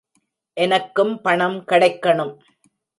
[0.57, 2.31] எனக்கும் பணம் கெடைக்கனும.